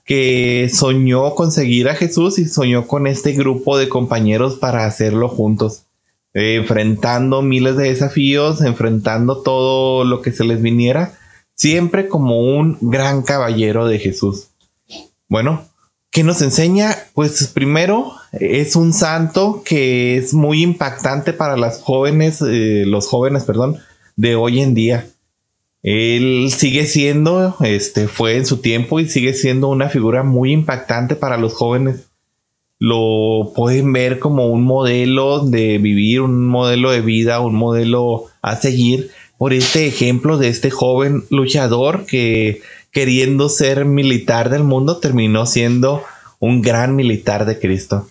que 0.05 0.71
soñó 0.73 1.35
conseguir 1.35 1.89
a 1.89 1.97
Jesús 1.97 2.39
y 2.39 2.45
soñó 2.45 2.87
con 2.87 3.09
este 3.09 3.33
grupo 3.33 3.77
de 3.77 3.89
compañeros 3.89 4.59
para 4.59 4.87
hacerlo 4.87 5.29
juntos? 5.29 5.87
Eh, 6.35 6.55
enfrentando 6.55 7.43
miles 7.43 7.77
de 7.77 7.89
desafíos, 7.89 8.61
enfrentando 8.61 9.43
todo 9.43 10.05
lo 10.05 10.23
que 10.23 10.31
se 10.31 10.45
les 10.45 10.63
viniera, 10.63 11.19
siempre 11.57 12.07
como 12.07 12.39
un 12.39 12.79
gran 12.81 13.23
caballero 13.23 13.89
de 13.89 13.99
Jesús. 13.99 14.51
Bueno, 15.27 15.65
¿qué 16.13 16.23
nos 16.23 16.43
enseña? 16.43 16.97
Pues 17.15 17.49
primero 17.49 18.13
es 18.31 18.77
un 18.77 18.93
santo 18.93 19.65
que 19.65 20.17
es 20.17 20.33
muy 20.33 20.63
impactante 20.63 21.33
para 21.33 21.57
las 21.57 21.81
jóvenes, 21.81 22.41
eh, 22.41 22.85
los 22.87 23.09
jóvenes, 23.09 23.43
perdón, 23.43 23.79
de 24.19 24.35
hoy 24.35 24.61
en 24.61 24.75
día. 24.75 25.07
Él 25.83 26.49
sigue 26.51 26.87
siendo, 26.87 27.55
este, 27.61 28.09
fue 28.09 28.37
en 28.37 28.47
su 28.47 28.59
tiempo 28.59 28.99
y 28.99 29.09
sigue 29.09 29.33
siendo 29.33 29.69
una 29.69 29.89
figura 29.89 30.25
muy 30.25 30.53
impactante 30.53 31.15
para 31.15 31.39
los 31.39 31.55
jóvenes. 31.55 32.09
Lo 32.81 33.53
pueden 33.55 33.93
ver 33.93 34.19
como 34.19 34.49
un 34.49 34.65
modelo 34.65 35.47
de 35.47 35.79
vivir, 35.79 36.21
un 36.21 36.47
modelo 36.47 36.91
de 36.91 37.01
vida, 37.01 37.41
un 37.41 37.55
modelo 37.55 38.25
a 38.43 38.57
seguir 38.57 39.11
por 39.39 39.53
este 39.53 39.87
ejemplo 39.87 40.37
de 40.37 40.49
este 40.49 40.71
joven 40.71 41.25
luchador 41.31 42.05
que 42.05 42.61
queriendo 42.91 43.49
ser 43.49 43.85
militar 43.85 44.51
del 44.51 44.65
mundo 44.65 44.99
terminó 44.99 45.47
siendo 45.47 46.03
un 46.41 46.61
gran 46.61 46.97
militar 46.97 47.47
de 47.47 47.59
Cristo. 47.61 48.09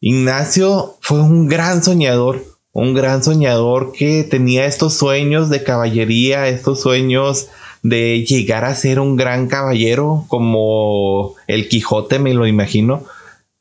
Ignacio 0.00 0.96
fue 1.00 1.20
un 1.20 1.48
gran 1.48 1.82
soñador, 1.82 2.44
un 2.72 2.94
gran 2.94 3.22
soñador 3.22 3.92
que 3.92 4.24
tenía 4.24 4.66
estos 4.66 4.94
sueños 4.94 5.50
de 5.50 5.62
caballería, 5.62 6.48
estos 6.48 6.80
sueños 6.80 7.48
de 7.82 8.24
llegar 8.24 8.64
a 8.64 8.74
ser 8.74 9.00
un 9.00 9.16
gran 9.16 9.48
caballero 9.48 10.24
como 10.28 11.34
el 11.46 11.68
Quijote 11.68 12.18
me 12.18 12.34
lo 12.34 12.46
imagino, 12.46 13.04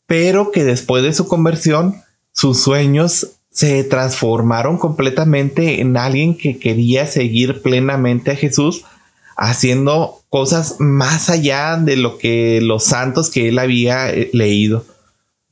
pero 0.05 0.51
que 0.51 0.63
después 0.63 1.03
de 1.03 1.13
su 1.13 1.27
conversión 1.27 2.01
sus 2.33 2.59
sueños 2.59 3.31
se 3.51 3.83
transformaron 3.83 4.77
completamente 4.77 5.81
en 5.81 5.97
alguien 5.97 6.37
que 6.37 6.59
quería 6.59 7.07
seguir 7.07 7.61
plenamente 7.61 8.31
a 8.31 8.35
Jesús 8.35 8.83
haciendo 9.35 10.19
cosas 10.29 10.75
más 10.79 11.29
allá 11.29 11.77
de 11.77 11.95
lo 11.95 12.17
que 12.17 12.59
los 12.61 12.83
santos 12.83 13.29
que 13.29 13.47
él 13.47 13.57
había 13.57 14.11
eh, 14.11 14.29
leído 14.33 14.85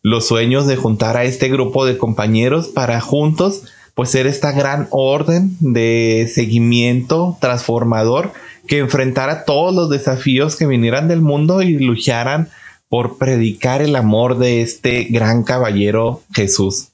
los 0.09 0.25
sueños 0.25 0.67
de 0.67 0.77
juntar 0.77 1.17
a 1.17 1.25
este 1.25 1.49
grupo 1.49 1.85
de 1.85 1.97
compañeros 1.97 2.69
para 2.69 3.01
juntos 3.01 3.63
pues 3.93 4.09
ser 4.09 4.25
esta 4.25 4.53
gran 4.53 4.87
orden 4.91 5.57
de 5.59 6.31
seguimiento 6.33 7.37
transformador 7.41 8.31
que 8.69 8.77
enfrentara 8.77 9.43
todos 9.43 9.75
los 9.75 9.89
desafíos 9.89 10.55
que 10.55 10.65
vinieran 10.65 11.09
del 11.09 11.21
mundo 11.21 11.61
y 11.61 11.77
lucharan 11.77 12.47
por 12.87 13.17
predicar 13.17 13.81
el 13.81 13.97
amor 13.97 14.37
de 14.37 14.61
este 14.61 15.03
gran 15.09 15.43
caballero 15.43 16.21
Jesús. 16.33 16.89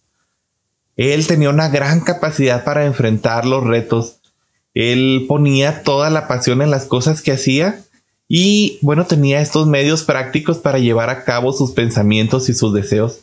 Él 0.97 1.27
tenía 1.27 1.51
una 1.51 1.69
gran 1.69 1.99
capacidad 1.99 2.63
para 2.63 2.85
enfrentar 2.85 3.45
los 3.45 3.63
retos. 3.63 4.21
Él 4.73 5.25
ponía 5.27 5.83
toda 5.83 6.09
la 6.09 6.27
pasión 6.27 6.63
en 6.63 6.71
las 6.71 6.85
cosas 6.85 7.21
que 7.21 7.33
hacía 7.33 7.79
y 8.27 8.79
bueno, 8.81 9.05
tenía 9.05 9.41
estos 9.41 9.67
medios 9.67 10.03
prácticos 10.03 10.57
para 10.57 10.79
llevar 10.79 11.09
a 11.09 11.23
cabo 11.23 11.53
sus 11.53 11.71
pensamientos 11.71 12.49
y 12.49 12.53
sus 12.53 12.73
deseos. 12.73 13.21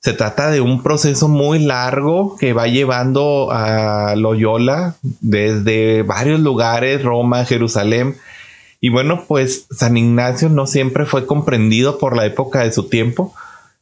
Se 0.00 0.12
trata 0.12 0.50
de 0.50 0.60
un 0.60 0.82
proceso 0.82 1.28
muy 1.28 1.58
largo 1.58 2.36
que 2.38 2.52
va 2.52 2.68
llevando 2.68 3.50
a 3.50 4.14
Loyola 4.14 4.94
desde 5.02 6.02
varios 6.02 6.38
lugares, 6.40 7.02
Roma, 7.02 7.44
Jerusalén. 7.44 8.16
Y 8.80 8.90
bueno, 8.90 9.24
pues 9.26 9.66
San 9.70 9.96
Ignacio 9.96 10.48
no 10.48 10.68
siempre 10.68 11.04
fue 11.04 11.26
comprendido 11.26 11.98
por 11.98 12.16
la 12.16 12.26
época 12.26 12.62
de 12.62 12.70
su 12.70 12.88
tiempo. 12.88 13.34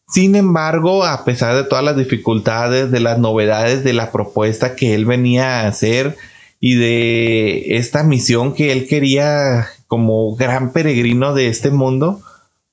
Sin 0.08 0.36
embargo, 0.36 1.04
a 1.04 1.24
pesar 1.24 1.54
de 1.54 1.64
todas 1.64 1.84
las 1.84 1.98
dificultades, 1.98 2.90
de 2.90 3.00
las 3.00 3.18
novedades 3.18 3.84
de 3.84 3.92
la 3.92 4.10
propuesta 4.10 4.74
que 4.74 4.94
él 4.94 5.04
venía 5.04 5.60
a 5.60 5.68
hacer 5.68 6.16
y 6.60 6.76
de 6.76 7.76
esta 7.76 8.04
misión 8.04 8.54
que 8.54 8.72
él 8.72 8.86
quería 8.88 9.68
como 9.86 10.34
gran 10.36 10.72
peregrino 10.72 11.34
de 11.34 11.48
este 11.48 11.70
mundo, 11.70 12.20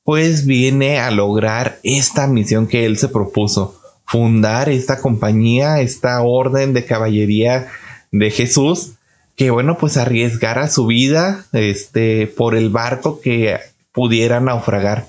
pues 0.04 0.46
viene 0.46 1.00
a 1.00 1.12
lograr 1.12 1.80
esta 1.84 2.28
misión 2.28 2.68
que 2.68 2.86
él 2.86 2.98
se 2.98 3.08
propuso, 3.08 3.80
fundar 4.06 4.70
esta 4.70 5.00
compañía, 5.00 5.80
esta 5.82 6.22
orden 6.22 6.74
de 6.74 6.86
caballería 6.86 7.68
de 8.12 8.30
Jesús, 8.32 8.94
que 9.36 9.50
bueno, 9.50 9.78
pues 9.78 9.98
arriesgara 9.98 10.68
su 10.68 10.86
vida 10.86 11.46
este, 11.54 12.28
por 12.28 12.56
el 12.56 12.70
barco 12.70 13.22
que 13.22 13.58
pudiera 13.92 14.40
naufragar. 14.40 15.08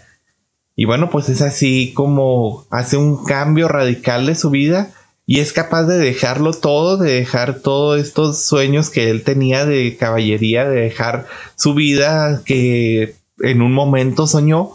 Y 0.76 0.87
bueno, 0.87 1.11
pues 1.11 1.28
es 1.28 1.42
así 1.42 1.92
como 1.94 2.66
hace 2.70 2.96
un 2.96 3.25
cambio 3.25 3.68
radical 3.68 4.26
de 4.26 4.34
su 4.34 4.50
vida 4.50 4.90
y 5.26 5.40
es 5.40 5.52
capaz 5.52 5.85
de 5.85 5.99
dejarlo 5.99 6.52
todo, 6.52 6.97
de 6.97 7.12
dejar 7.12 7.61
todos 7.61 8.00
estos 8.00 8.45
sueños 8.45 8.90
que 8.90 9.11
él 9.11 9.23
tenía 9.23 9.64
de 9.64 9.97
caballería, 9.97 10.69
de 10.69 10.83
dejar 10.83 11.26
su 11.57 11.75
vida 11.75 12.43
que 12.45 13.14
en 13.40 13.62
un 13.62 13.73
momento 13.73 14.26
soñó 14.26 14.73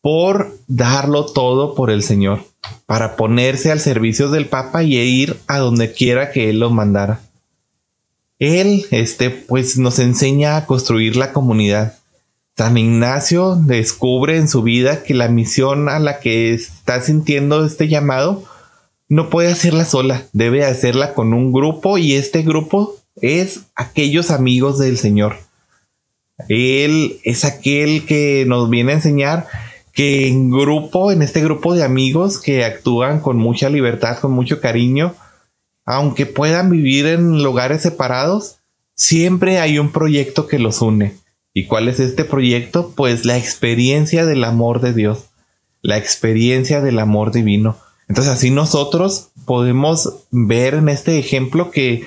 por 0.00 0.56
darlo 0.66 1.26
todo 1.26 1.74
por 1.74 1.90
el 1.90 2.02
Señor, 2.02 2.44
para 2.86 3.16
ponerse 3.16 3.70
al 3.70 3.80
servicio 3.80 4.30
del 4.30 4.46
Papa 4.46 4.82
y 4.82 4.96
ir 4.96 5.36
a 5.46 5.58
donde 5.58 5.92
quiera 5.92 6.30
que 6.30 6.48
él 6.48 6.60
lo 6.60 6.70
mandara. 6.70 7.20
Él, 8.38 8.86
este, 8.90 9.28
pues 9.28 9.76
nos 9.76 9.98
enseña 9.98 10.56
a 10.56 10.64
construir 10.64 11.16
la 11.16 11.34
comunidad. 11.34 11.98
San 12.56 12.78
Ignacio 12.78 13.54
descubre 13.54 14.38
en 14.38 14.48
su 14.48 14.62
vida 14.62 15.02
que 15.02 15.12
la 15.12 15.28
misión 15.28 15.90
a 15.90 15.98
la 15.98 16.20
que 16.20 16.54
está 16.54 17.02
sintiendo 17.02 17.64
este 17.64 17.88
llamado 17.88 18.44
no 19.10 19.28
puede 19.28 19.50
hacerla 19.50 19.84
sola, 19.84 20.22
debe 20.32 20.64
hacerla 20.64 21.14
con 21.14 21.34
un 21.34 21.52
grupo 21.52 21.98
y 21.98 22.14
este 22.14 22.42
grupo 22.42 22.96
es 23.20 23.62
aquellos 23.74 24.30
amigos 24.30 24.78
del 24.78 24.96
Señor. 24.96 25.36
Él 26.48 27.18
es 27.24 27.44
aquel 27.44 28.06
que 28.06 28.44
nos 28.46 28.70
viene 28.70 28.92
a 28.92 28.94
enseñar 28.94 29.48
que 29.92 30.28
en 30.28 30.48
grupo, 30.48 31.10
en 31.10 31.22
este 31.22 31.42
grupo 31.42 31.74
de 31.74 31.82
amigos 31.82 32.40
que 32.40 32.64
actúan 32.64 33.18
con 33.18 33.36
mucha 33.36 33.68
libertad, 33.68 34.20
con 34.20 34.30
mucho 34.30 34.60
cariño, 34.60 35.16
aunque 35.84 36.24
puedan 36.24 36.70
vivir 36.70 37.06
en 37.06 37.42
lugares 37.42 37.82
separados, 37.82 38.58
siempre 38.94 39.58
hay 39.58 39.80
un 39.80 39.90
proyecto 39.90 40.46
que 40.46 40.60
los 40.60 40.82
une. 40.82 41.14
¿Y 41.52 41.66
cuál 41.66 41.88
es 41.88 41.98
este 41.98 42.24
proyecto? 42.24 42.92
Pues 42.94 43.24
la 43.24 43.36
experiencia 43.36 44.24
del 44.24 44.44
amor 44.44 44.80
de 44.80 44.94
Dios, 44.94 45.30
la 45.82 45.98
experiencia 45.98 46.80
del 46.80 47.00
amor 47.00 47.32
divino. 47.32 47.76
Entonces 48.10 48.32
así 48.32 48.50
nosotros 48.50 49.28
podemos 49.44 50.24
ver 50.32 50.74
en 50.74 50.88
este 50.88 51.20
ejemplo 51.20 51.70
que 51.70 52.02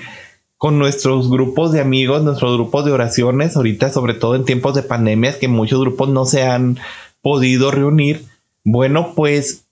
con 0.57 0.77
nuestros 0.77 1.31
grupos 1.31 1.72
de 1.72 1.79
amigos, 1.79 2.24
nuestros 2.24 2.55
grupos 2.55 2.83
de 2.83 2.91
oraciones, 2.91 3.55
ahorita 3.55 3.89
sobre 3.89 4.13
todo 4.13 4.36
en 4.36 4.43
tiempos 4.43 4.75
de 4.75 4.83
pandemias 4.83 5.38
que 5.38 5.48
muchos 5.48 5.79
grupos 5.79 6.10
no 6.10 6.25
se 6.25 6.43
han 6.43 6.77
podido 7.22 7.72
reunir, 7.72 8.25
bueno, 8.65 9.13
pues 9.15 9.63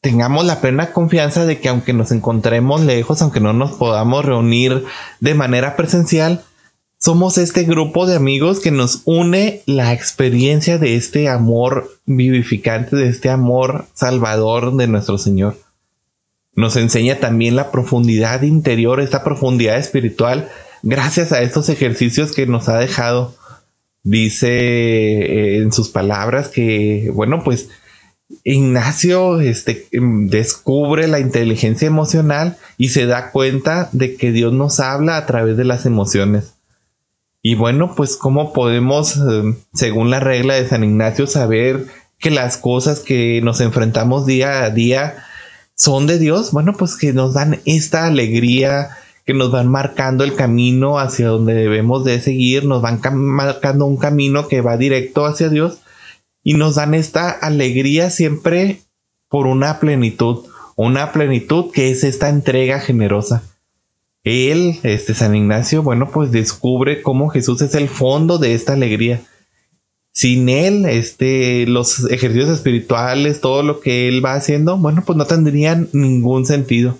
tengamos 0.00 0.44
la 0.44 0.60
plena 0.60 0.92
confianza 0.92 1.44
de 1.44 1.58
que 1.58 1.68
aunque 1.68 1.92
nos 1.92 2.12
encontremos 2.12 2.80
lejos, 2.82 3.20
aunque 3.20 3.40
no 3.40 3.52
nos 3.52 3.72
podamos 3.72 4.24
reunir 4.24 4.84
de 5.18 5.34
manera 5.34 5.74
presencial, 5.74 6.44
somos 7.00 7.36
este 7.36 7.64
grupo 7.64 8.06
de 8.06 8.14
amigos 8.14 8.60
que 8.60 8.70
nos 8.70 9.02
une 9.06 9.62
la 9.66 9.92
experiencia 9.92 10.78
de 10.78 10.94
este 10.94 11.28
amor 11.28 11.90
vivificante, 12.06 12.94
de 12.94 13.08
este 13.08 13.28
amor 13.28 13.86
salvador 13.92 14.76
de 14.76 14.86
nuestro 14.86 15.18
Señor. 15.18 15.63
Nos 16.56 16.76
enseña 16.76 17.18
también 17.18 17.56
la 17.56 17.70
profundidad 17.70 18.42
interior, 18.42 19.00
esta 19.00 19.24
profundidad 19.24 19.76
espiritual, 19.78 20.48
gracias 20.82 21.32
a 21.32 21.42
estos 21.42 21.68
ejercicios 21.68 22.32
que 22.32 22.46
nos 22.46 22.68
ha 22.68 22.78
dejado. 22.78 23.34
Dice 24.02 24.48
eh, 24.50 25.58
en 25.58 25.72
sus 25.72 25.88
palabras 25.88 26.48
que, 26.48 27.10
bueno, 27.14 27.42
pues 27.42 27.70
Ignacio 28.42 29.40
este, 29.40 29.86
em, 29.92 30.28
descubre 30.28 31.08
la 31.08 31.20
inteligencia 31.20 31.86
emocional 31.86 32.56
y 32.78 32.90
se 32.90 33.06
da 33.06 33.30
cuenta 33.30 33.88
de 33.92 34.16
que 34.16 34.32
Dios 34.32 34.52
nos 34.52 34.80
habla 34.80 35.16
a 35.16 35.26
través 35.26 35.56
de 35.56 35.64
las 35.64 35.86
emociones. 35.86 36.54
Y 37.42 37.54
bueno, 37.54 37.94
pues 37.94 38.16
cómo 38.16 38.52
podemos, 38.52 39.16
em, 39.16 39.56
según 39.72 40.10
la 40.10 40.20
regla 40.20 40.54
de 40.54 40.66
San 40.66 40.84
Ignacio, 40.84 41.26
saber 41.26 41.86
que 42.18 42.30
las 42.30 42.56
cosas 42.56 43.00
que 43.00 43.40
nos 43.42 43.60
enfrentamos 43.60 44.24
día 44.24 44.64
a 44.64 44.70
día 44.70 45.24
son 45.76 46.06
de 46.06 46.18
Dios, 46.18 46.52
bueno, 46.52 46.74
pues 46.74 46.96
que 46.96 47.12
nos 47.12 47.34
dan 47.34 47.60
esta 47.64 48.06
alegría, 48.06 48.90
que 49.24 49.34
nos 49.34 49.50
van 49.50 49.68
marcando 49.68 50.24
el 50.24 50.34
camino 50.34 50.98
hacia 50.98 51.28
donde 51.28 51.54
debemos 51.54 52.04
de 52.04 52.20
seguir, 52.20 52.64
nos 52.64 52.82
van 52.82 53.00
marcando 53.14 53.86
un 53.86 53.96
camino 53.96 54.48
que 54.48 54.60
va 54.60 54.76
directo 54.76 55.24
hacia 55.24 55.48
Dios 55.48 55.78
y 56.42 56.54
nos 56.54 56.76
dan 56.76 56.94
esta 56.94 57.30
alegría 57.30 58.10
siempre 58.10 58.82
por 59.28 59.46
una 59.46 59.80
plenitud, 59.80 60.44
una 60.76 61.12
plenitud 61.12 61.72
que 61.72 61.90
es 61.90 62.04
esta 62.04 62.28
entrega 62.28 62.80
generosa. 62.80 63.42
Él, 64.22 64.78
este 64.84 65.12
San 65.12 65.34
Ignacio, 65.34 65.82
bueno, 65.82 66.10
pues 66.10 66.30
descubre 66.30 67.02
cómo 67.02 67.28
Jesús 67.28 67.60
es 67.62 67.74
el 67.74 67.88
fondo 67.88 68.38
de 68.38 68.54
esta 68.54 68.72
alegría. 68.72 69.22
Sin 70.14 70.48
él, 70.48 70.86
este, 70.86 71.66
los 71.66 72.08
ejercicios 72.08 72.48
espirituales, 72.48 73.40
todo 73.40 73.64
lo 73.64 73.80
que 73.80 74.06
él 74.06 74.24
va 74.24 74.34
haciendo, 74.34 74.78
bueno, 74.78 75.02
pues 75.04 75.18
no 75.18 75.26
tendrían 75.26 75.88
ningún 75.92 76.46
sentido. 76.46 76.96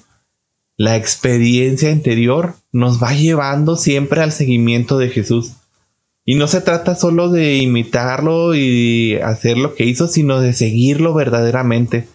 La 0.77 0.97
experiencia 0.97 1.93
interior 1.93 2.55
nos 2.73 3.01
va 3.01 3.15
llevando 3.15 3.77
siempre 3.77 4.21
al 4.21 4.33
seguimiento 4.33 4.99
de 4.99 5.11
Jesús. 5.11 5.53
Y 6.25 6.35
no 6.35 6.49
se 6.49 6.61
trata 6.61 6.97
solo 6.97 7.31
de 7.31 7.59
imitarlo 7.59 8.57
y 8.57 9.15
hacer 9.23 9.59
lo 9.59 9.77
que 9.77 9.85
hizo, 9.85 10.09
sino 10.09 10.41
de 10.41 10.53
seguirlo 10.53 11.15
verdaderamente, 11.15 12.09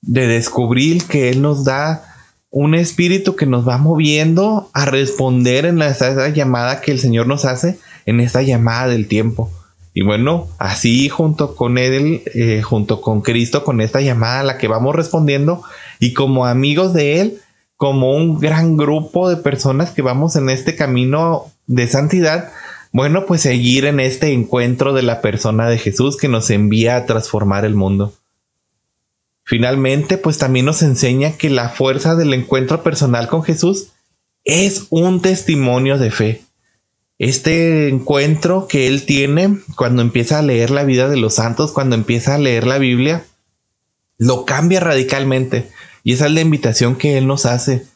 de 0.00 0.26
descubrir 0.26 1.04
que 1.04 1.28
Él 1.28 1.42
nos 1.42 1.66
da 1.66 2.02
un 2.48 2.74
espíritu 2.74 3.36
que 3.36 3.44
nos 3.44 3.68
va 3.68 3.76
moviendo 3.76 4.70
a 4.72 4.86
responder 4.86 5.66
en 5.66 5.78
la, 5.78 5.88
esa 5.88 6.28
llamada 6.30 6.80
que 6.80 6.92
el 6.92 6.98
Señor 6.98 7.26
nos 7.26 7.44
hace, 7.44 7.78
en 8.06 8.20
esta 8.20 8.40
llamada 8.40 8.88
del 8.88 9.06
tiempo. 9.06 9.50
Y 9.98 10.02
bueno, 10.02 10.46
así 10.58 11.08
junto 11.08 11.56
con 11.56 11.78
Él, 11.78 12.22
eh, 12.34 12.60
junto 12.60 13.00
con 13.00 13.22
Cristo, 13.22 13.64
con 13.64 13.80
esta 13.80 14.02
llamada 14.02 14.40
a 14.40 14.44
la 14.44 14.58
que 14.58 14.68
vamos 14.68 14.94
respondiendo, 14.94 15.62
y 15.98 16.12
como 16.12 16.44
amigos 16.44 16.92
de 16.92 17.18
Él, 17.22 17.38
como 17.78 18.14
un 18.14 18.38
gran 18.38 18.76
grupo 18.76 19.30
de 19.30 19.38
personas 19.38 19.92
que 19.92 20.02
vamos 20.02 20.36
en 20.36 20.50
este 20.50 20.76
camino 20.76 21.46
de 21.66 21.86
santidad, 21.86 22.52
bueno, 22.92 23.24
pues 23.24 23.40
seguir 23.40 23.86
en 23.86 23.98
este 23.98 24.34
encuentro 24.34 24.92
de 24.92 25.00
la 25.00 25.22
persona 25.22 25.66
de 25.66 25.78
Jesús 25.78 26.18
que 26.18 26.28
nos 26.28 26.50
envía 26.50 26.96
a 26.96 27.06
transformar 27.06 27.64
el 27.64 27.74
mundo. 27.74 28.12
Finalmente, 29.44 30.18
pues 30.18 30.36
también 30.36 30.66
nos 30.66 30.82
enseña 30.82 31.38
que 31.38 31.48
la 31.48 31.70
fuerza 31.70 32.16
del 32.16 32.34
encuentro 32.34 32.82
personal 32.82 33.28
con 33.28 33.44
Jesús 33.44 33.92
es 34.44 34.88
un 34.90 35.22
testimonio 35.22 35.96
de 35.96 36.10
fe. 36.10 36.45
Este 37.18 37.88
encuentro 37.88 38.68
que 38.68 38.86
él 38.86 39.06
tiene 39.06 39.58
cuando 39.76 40.02
empieza 40.02 40.38
a 40.38 40.42
leer 40.42 40.70
la 40.70 40.84
vida 40.84 41.08
de 41.08 41.16
los 41.16 41.34
santos, 41.34 41.72
cuando 41.72 41.96
empieza 41.96 42.34
a 42.34 42.38
leer 42.38 42.66
la 42.66 42.78
Biblia, 42.78 43.24
lo 44.18 44.44
cambia 44.44 44.80
radicalmente. 44.80 45.70
Y 46.02 46.12
esa 46.12 46.26
es 46.26 46.32
la 46.32 46.40
invitación 46.40 46.96
que 46.96 47.18
Él 47.18 47.26
nos 47.26 47.46
hace. 47.46 47.86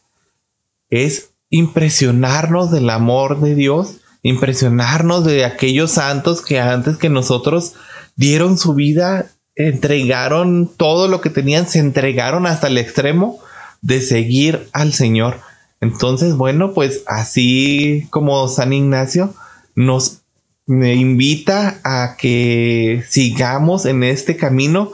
Es 0.88 1.30
impresionarnos 1.48 2.70
del 2.70 2.90
amor 2.90 3.40
de 3.40 3.54
Dios, 3.54 4.00
impresionarnos 4.22 5.24
de 5.24 5.44
aquellos 5.44 5.92
santos 5.92 6.42
que 6.42 6.60
antes 6.60 6.96
que 6.96 7.08
nosotros 7.08 7.74
dieron 8.16 8.58
su 8.58 8.74
vida, 8.74 9.26
entregaron 9.54 10.70
todo 10.76 11.08
lo 11.08 11.20
que 11.20 11.30
tenían, 11.30 11.68
se 11.68 11.78
entregaron 11.78 12.46
hasta 12.46 12.66
el 12.66 12.78
extremo 12.78 13.38
de 13.82 14.00
seguir 14.00 14.68
al 14.72 14.92
Señor. 14.92 15.40
Entonces, 15.80 16.36
bueno, 16.36 16.74
pues 16.74 17.02
así 17.06 18.06
como 18.10 18.46
San 18.48 18.72
Ignacio 18.72 19.34
nos 19.74 20.20
invita 20.66 21.80
a 21.84 22.16
que 22.16 23.02
sigamos 23.08 23.86
en 23.86 24.04
este 24.04 24.36
camino, 24.36 24.92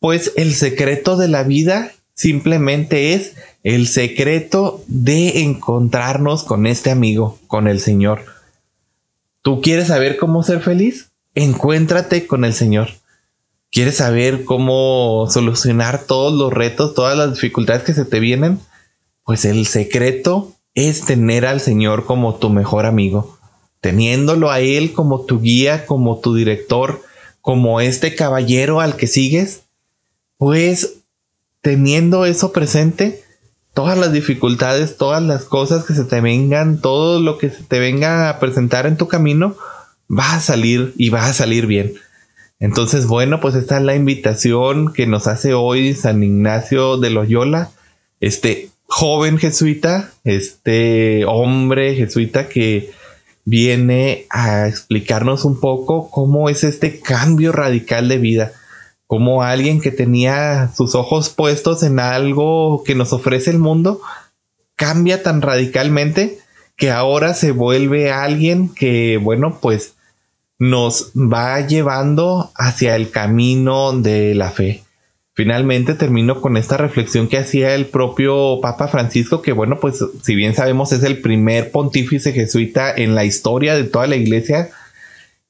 pues 0.00 0.32
el 0.36 0.54
secreto 0.54 1.16
de 1.16 1.28
la 1.28 1.42
vida 1.44 1.92
simplemente 2.14 3.14
es 3.14 3.34
el 3.62 3.86
secreto 3.86 4.82
de 4.88 5.42
encontrarnos 5.42 6.42
con 6.42 6.66
este 6.66 6.90
amigo, 6.90 7.38
con 7.46 7.68
el 7.68 7.78
Señor. 7.78 8.24
¿Tú 9.42 9.60
quieres 9.60 9.88
saber 9.88 10.16
cómo 10.16 10.42
ser 10.42 10.60
feliz? 10.60 11.10
Encuéntrate 11.34 12.26
con 12.26 12.44
el 12.44 12.54
Señor. 12.54 12.88
¿Quieres 13.70 13.96
saber 13.96 14.44
cómo 14.44 15.26
solucionar 15.30 16.04
todos 16.04 16.32
los 16.32 16.52
retos, 16.52 16.94
todas 16.94 17.16
las 17.16 17.34
dificultades 17.34 17.82
que 17.84 17.94
se 17.94 18.04
te 18.04 18.20
vienen? 18.20 18.58
Pues 19.24 19.44
el 19.44 19.66
secreto 19.66 20.52
es 20.74 21.04
tener 21.04 21.46
al 21.46 21.60
Señor 21.60 22.06
como 22.06 22.36
tu 22.36 22.50
mejor 22.50 22.86
amigo, 22.86 23.38
teniéndolo 23.80 24.50
a 24.50 24.60
Él 24.60 24.92
como 24.92 25.24
tu 25.24 25.40
guía, 25.40 25.86
como 25.86 26.18
tu 26.18 26.34
director, 26.34 27.02
como 27.40 27.80
este 27.80 28.14
caballero 28.14 28.80
al 28.80 28.96
que 28.96 29.06
sigues, 29.06 29.62
pues 30.38 30.98
teniendo 31.60 32.26
eso 32.26 32.52
presente, 32.52 33.22
todas 33.74 33.96
las 33.96 34.12
dificultades, 34.12 34.96
todas 34.96 35.22
las 35.22 35.44
cosas 35.44 35.84
que 35.84 35.94
se 35.94 36.04
te 36.04 36.20
vengan, 36.20 36.80
todo 36.80 37.20
lo 37.20 37.38
que 37.38 37.50
se 37.50 37.62
te 37.62 37.78
venga 37.78 38.28
a 38.28 38.38
presentar 38.40 38.86
en 38.86 38.96
tu 38.96 39.08
camino, 39.08 39.56
va 40.10 40.34
a 40.34 40.40
salir 40.40 40.92
y 40.96 41.08
va 41.10 41.26
a 41.26 41.32
salir 41.32 41.66
bien. 41.66 41.94
Entonces, 42.58 43.06
bueno, 43.06 43.40
pues 43.40 43.54
esta 43.54 43.78
es 43.78 43.82
la 43.82 43.94
invitación 43.94 44.92
que 44.92 45.06
nos 45.06 45.26
hace 45.26 45.54
hoy 45.54 45.94
San 45.94 46.22
Ignacio 46.22 46.96
de 46.96 47.10
Loyola, 47.10 47.70
este 48.20 48.71
joven 48.94 49.38
jesuita, 49.38 50.10
este 50.22 51.24
hombre 51.24 51.94
jesuita 51.94 52.50
que 52.50 52.90
viene 53.46 54.26
a 54.28 54.68
explicarnos 54.68 55.46
un 55.46 55.58
poco 55.60 56.10
cómo 56.10 56.50
es 56.50 56.62
este 56.62 57.00
cambio 57.00 57.52
radical 57.52 58.10
de 58.10 58.18
vida 58.18 58.52
como 59.06 59.42
alguien 59.42 59.80
que 59.80 59.92
tenía 59.92 60.70
sus 60.76 60.94
ojos 60.94 61.30
puestos 61.30 61.82
en 61.82 62.00
algo 62.00 62.82
que 62.84 62.94
nos 62.94 63.14
ofrece 63.14 63.50
el 63.50 63.58
mundo, 63.58 64.02
cambia 64.76 65.22
tan 65.22 65.40
radicalmente 65.40 66.38
que 66.76 66.90
ahora 66.90 67.32
se 67.32 67.52
vuelve 67.52 68.12
alguien 68.12 68.68
que, 68.68 69.16
bueno, 69.16 69.58
pues 69.60 69.94
nos 70.58 71.12
va 71.14 71.66
llevando 71.66 72.50
hacia 72.56 72.94
el 72.94 73.10
camino 73.10 73.92
de 73.92 74.34
la 74.34 74.50
fe. 74.50 74.82
Finalmente 75.34 75.94
termino 75.94 76.42
con 76.42 76.58
esta 76.58 76.76
reflexión 76.76 77.26
que 77.26 77.38
hacía 77.38 77.74
el 77.74 77.86
propio 77.86 78.60
Papa 78.60 78.88
Francisco, 78.88 79.40
que 79.40 79.52
bueno, 79.52 79.80
pues 79.80 80.04
si 80.22 80.34
bien 80.34 80.54
sabemos 80.54 80.92
es 80.92 81.02
el 81.04 81.22
primer 81.22 81.70
pontífice 81.70 82.32
jesuita 82.32 82.94
en 82.94 83.14
la 83.14 83.24
historia 83.24 83.74
de 83.74 83.84
toda 83.84 84.06
la 84.06 84.16
iglesia, 84.16 84.68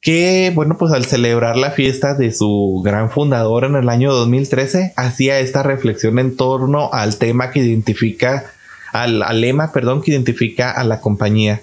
que, 0.03 0.51
bueno, 0.53 0.77
pues 0.79 0.93
al 0.93 1.05
celebrar 1.05 1.57
la 1.57 1.71
fiesta 1.71 2.15
de 2.15 2.33
su 2.33 2.83
gran 2.85 3.09
fundador 3.09 3.65
en 3.65 3.77
el 3.77 3.89
año 3.89 4.13
2013, 4.13 4.95
hacía 4.97 5.39
esta 5.39 5.63
reflexión 5.63 6.19
en 6.19 6.37
torno 6.37 6.91
al 6.93 7.19
tema 7.19 7.53
que 7.53 7.61
identifica, 7.61 8.51
al, 8.93 9.41
lema, 9.41 9.73
perdón, 9.73 10.03
que 10.03 10.11
identifica 10.11 10.73
a 10.73 10.83
la 10.83 11.01
compañía. 11.01 11.63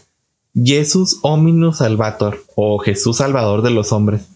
Jesus 0.56 1.20
Hominus 1.22 1.80
Salvator, 1.80 2.42
o 2.56 2.80
Jesús 2.80 3.18
Salvador 3.18 3.62
de 3.62 3.72
los 3.72 3.92
hombres. 3.92 4.28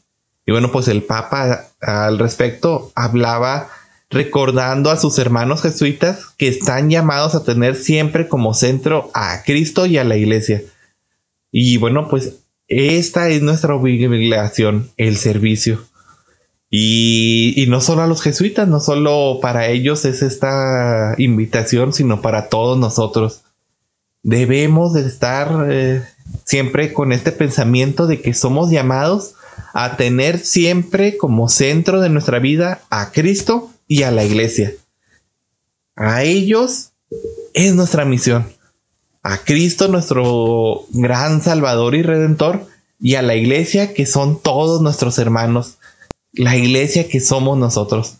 Y 0.45 0.51
bueno, 0.51 0.69
pues 0.71 0.89
el 0.89 1.03
Papa 1.03 1.67
al 1.85 2.19
respecto 2.19 2.91
hablaba 2.95 3.69
recordando 4.09 4.91
a 4.91 4.97
sus 4.97 5.17
hermanos 5.17 5.61
jesuitas 5.61 6.27
que 6.37 6.47
están 6.47 6.89
llamados 6.89 7.35
a 7.35 7.43
tener 7.43 7.75
siempre 7.75 8.27
como 8.27 8.53
centro 8.53 9.09
a 9.13 9.43
Cristo 9.43 9.85
y 9.85 9.97
a 9.97 10.03
la 10.03 10.15
iglesia. 10.15 10.61
Y 11.51 11.77
bueno, 11.77 12.07
pues 12.09 12.35
esta 12.67 13.29
es 13.29 13.41
nuestra 13.41 13.75
obligación, 13.75 14.91
el 14.97 15.17
servicio. 15.17 15.79
Y, 16.75 17.65
no 17.67 17.81
solo 17.81 18.01
a 18.01 18.07
los 18.07 18.23
jesuitas, 18.23 18.67
no 18.67 18.79
solo 18.79 19.37
para 19.41 19.67
ellos 19.67 20.05
es 20.05 20.23
esta 20.23 21.13
invitación, 21.19 21.93
sino 21.93 22.21
para 22.21 22.49
todos 22.49 22.79
nosotros. 22.79 23.41
Debemos 24.23 24.93
de 24.93 25.01
estar 25.01 25.67
eh, 25.69 26.01
siempre 26.45 26.91
con 26.91 27.11
este 27.11 27.31
pensamiento 27.31 28.07
de 28.07 28.21
que 28.21 28.33
somos 28.33 28.71
llamados 28.71 29.35
a 29.73 29.97
tener 29.97 30.39
siempre 30.39 31.17
como 31.17 31.49
centro 31.49 32.01
de 32.01 32.09
nuestra 32.09 32.39
vida 32.39 32.81
a 32.89 33.11
Cristo 33.11 33.71
y 33.87 34.03
a 34.03 34.11
la 34.11 34.23
iglesia. 34.23 34.73
A 35.95 36.23
ellos 36.23 36.91
es 37.53 37.75
nuestra 37.75 38.05
misión 38.05 38.45
a 39.23 39.37
Cristo 39.37 39.87
nuestro 39.87 40.85
gran 40.91 41.41
Salvador 41.41 41.95
y 41.95 42.03
Redentor 42.03 42.67
y 42.99 43.15
a 43.15 43.21
la 43.21 43.35
iglesia 43.35 43.93
que 43.93 44.05
son 44.05 44.39
todos 44.39 44.81
nuestros 44.81 45.17
hermanos, 45.17 45.77
la 46.33 46.57
iglesia 46.57 47.07
que 47.07 47.21
somos 47.21 47.57
nosotros. 47.57 48.17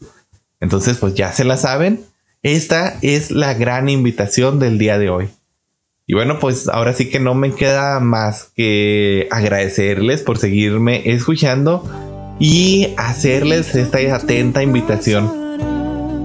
Entonces, 0.61 0.97
pues 0.97 1.13
ya 1.13 1.31
se 1.33 1.43
la 1.43 1.57
saben, 1.57 2.05
esta 2.41 2.97
es 3.01 3.31
la 3.31 3.53
gran 3.53 3.89
invitación 3.89 4.59
del 4.59 4.77
día 4.77 4.97
de 4.97 5.09
hoy. 5.09 5.29
Y 6.05 6.15
bueno, 6.15 6.39
pues 6.39 6.67
ahora 6.67 6.93
sí 6.93 7.09
que 7.09 7.19
no 7.19 7.33
me 7.33 7.53
queda 7.53 7.99
más 7.99 8.51
que 8.55 9.27
agradecerles 9.31 10.21
por 10.21 10.37
seguirme 10.37 11.09
escuchando 11.11 11.83
y 12.39 12.89
hacerles 12.97 13.73
esta 13.75 13.99
atenta 14.13 14.63
invitación. 14.63 15.31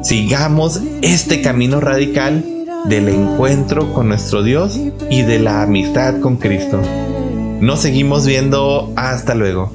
Sigamos 0.03 0.81
este 1.03 1.43
camino 1.43 1.81
radical 1.81 2.45
del 2.87 3.09
encuentro 3.09 3.93
con 3.93 4.09
nuestro 4.09 4.43
Dios 4.43 4.79
y 5.11 5.23
de 5.23 5.39
la 5.39 5.63
amistad 5.63 6.21
con 6.21 6.37
Cristo. 6.37 6.81
Nos 7.61 7.81
seguimos 7.81 8.27
viendo. 8.27 8.93
Hasta 8.97 9.35
luego. 9.35 9.73